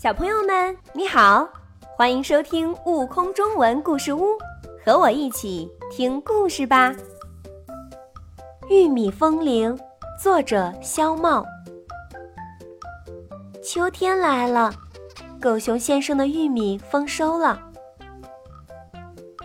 [0.00, 1.48] 小朋友们，你好，
[1.96, 4.26] 欢迎收听《悟空中文故事屋》，
[4.86, 6.92] 和我一起听故事吧。
[8.68, 9.76] 《玉米风铃》
[10.22, 11.44] 作者肖茂。
[13.60, 14.72] 秋天来了，
[15.40, 17.60] 狗熊先生的玉米丰收了。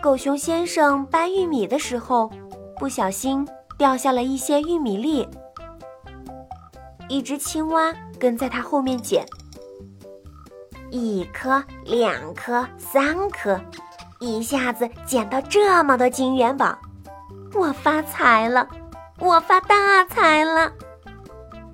[0.00, 2.30] 狗熊先生掰玉米的时候，
[2.78, 3.44] 不小心
[3.76, 5.28] 掉下了一些玉米粒。
[7.08, 9.26] 一只青蛙跟在他后面捡，
[10.94, 13.60] 一颗、两颗、三颗，
[14.20, 16.78] 一下子捡到这么多金元宝，
[17.52, 18.68] 我发财了，
[19.18, 20.72] 我发大财了！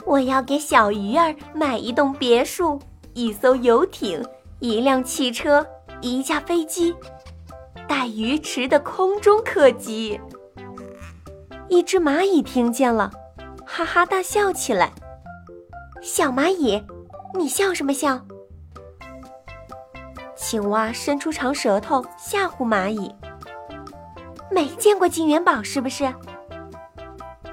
[0.07, 2.81] 我要给小鱼儿买一栋别墅、
[3.13, 4.27] 一艘游艇、
[4.59, 5.67] 一辆汽车、
[6.01, 6.97] 一架飞机，
[7.87, 10.19] 带鱼池的空中客机。
[11.69, 13.11] 一只蚂蚁听见了，
[13.67, 14.91] 哈哈大笑起来。
[16.01, 16.83] 小蚂蚁，
[17.35, 18.19] 你笑什么笑？
[20.43, 23.15] 青蛙伸出长舌头吓唬蚂蚁。
[24.51, 26.13] 没见过金元宝是不是？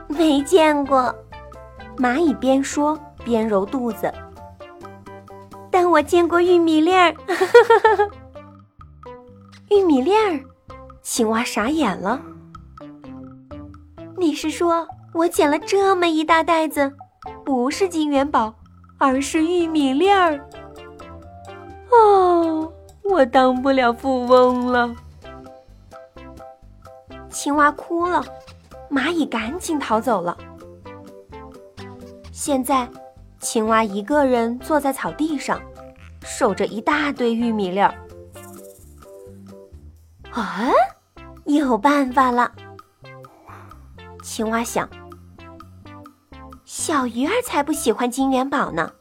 [0.07, 1.13] 没见过。
[1.97, 4.11] 蚂蚁边说边揉肚子。
[5.69, 7.13] 但我见过玉米粒儿。
[9.69, 10.39] 玉米粒儿，
[11.03, 12.19] 青蛙傻眼了。
[14.17, 16.91] 你是说我捡了这么一大袋子？
[17.43, 18.55] 不是金元宝，
[18.97, 20.39] 而是玉米粒儿。
[21.91, 22.71] 哦，
[23.09, 24.93] 我当不了富翁了。
[27.29, 28.23] 青蛙哭了，
[28.89, 30.37] 蚂蚁赶紧逃走了。
[32.31, 32.87] 现在，
[33.39, 35.61] 青蛙一个人坐在草地上，
[36.23, 37.93] 守着一大堆玉米粒儿。
[40.31, 40.69] 啊，
[41.45, 42.51] 有办法了！
[44.21, 44.87] 青蛙想。
[46.65, 48.91] 小鱼儿才不喜欢金元宝呢，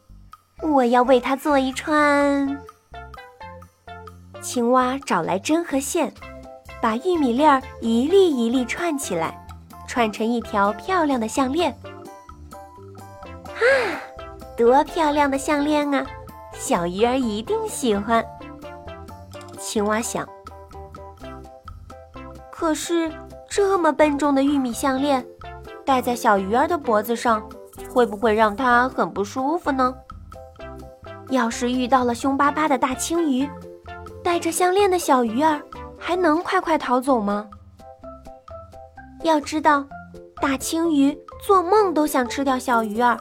[0.63, 2.65] 我要为它做一串。
[4.47, 6.13] 青蛙找来针和线，
[6.81, 9.45] 把玉米粒儿一粒一粒串起来，
[9.89, 11.77] 串成一条漂亮的项链。
[13.45, 13.61] 啊，
[14.57, 16.07] 多漂亮的项链啊！
[16.53, 18.25] 小鱼儿一定喜欢。
[19.59, 20.25] 青蛙想。
[22.53, 23.13] 可是
[23.51, 25.27] 这么笨重的玉米项链，
[25.85, 27.43] 戴在小鱼儿的脖子上。
[27.93, 29.93] 会不会让它很不舒服呢？
[31.31, 33.49] 要是遇到了凶巴巴的大青鱼，
[34.27, 35.63] 带着项链的小鱼儿
[35.97, 37.49] 还能快快逃走吗？
[39.23, 39.87] 要知道，
[40.43, 41.17] 大青鱼
[41.47, 43.17] 做梦都想吃掉小鱼儿，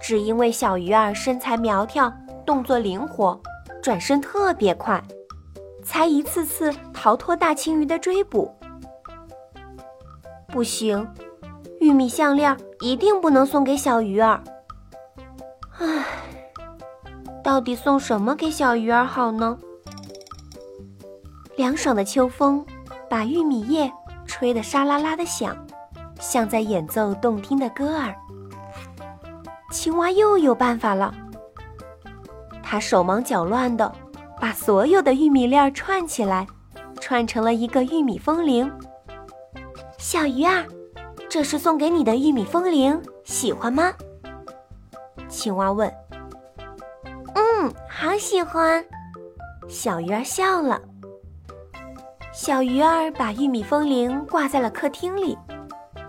[0.00, 2.10] 只因为小鱼儿身材苗条，
[2.46, 3.38] 动作灵活，
[3.82, 5.04] 转身特别快，
[5.84, 8.50] 才一次次逃脱大青鱼的追捕。
[10.48, 11.06] 不行。
[11.78, 14.42] 玉米项链一定不能送给小鱼儿。
[15.78, 16.06] 唉，
[17.42, 19.58] 到底送什么给小鱼儿好呢？
[21.56, 22.64] 凉爽的秋风
[23.08, 23.90] 把玉米叶
[24.26, 25.56] 吹得沙啦啦的响，
[26.18, 28.14] 像在演奏动听的歌儿。
[29.70, 31.14] 青蛙又有办法了，
[32.62, 33.92] 它手忙脚乱的
[34.40, 36.46] 把所有的玉米粒儿串起来，
[37.00, 38.70] 串成了一个玉米风铃。
[39.98, 40.64] 小鱼儿。
[41.26, 43.92] 这是送给你的玉米风铃，喜欢吗？
[45.28, 45.92] 青蛙问。
[47.34, 48.84] 嗯，好喜欢。
[49.68, 50.80] 小鱼儿笑了。
[52.34, 55.38] 小鱼儿把玉米风铃挂在了客厅里。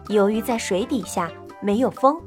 [0.07, 1.29] 由于在水底下
[1.61, 2.19] 没有风，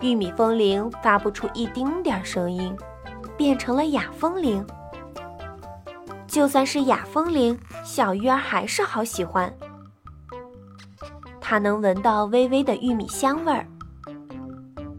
[0.00, 2.72] 玉米风铃发不出一丁点儿声音，
[3.36, 4.64] 变成了哑风铃。
[6.28, 9.52] 就算是哑风铃，小鱼儿还是好喜欢。
[11.40, 13.66] 它能闻到微微的玉米香味儿，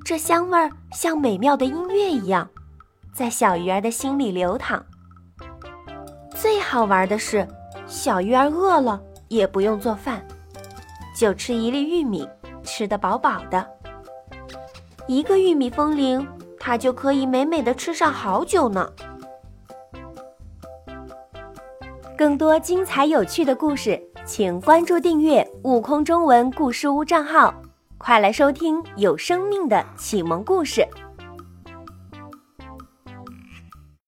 [0.04, 2.46] 这香味儿像美妙的音乐一样，
[3.14, 4.86] 在小鱼儿的心里流淌。
[6.36, 7.48] 最好玩的是，
[7.88, 10.26] 小鱼儿饿了也不用做饭，
[11.16, 12.28] 就吃一粒玉米，
[12.64, 13.66] 吃得饱饱的。
[15.08, 16.28] 一个玉米风铃，
[16.60, 18.92] 它就可以美美的吃上好久呢。
[22.18, 24.02] 更多精彩有趣的故事。
[24.26, 27.54] 请关注订阅“悟空中文故事屋”账号，
[28.00, 30.84] 快来收听有生命的启蒙故事。